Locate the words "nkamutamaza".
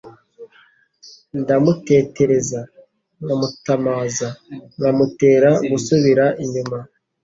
3.23-4.27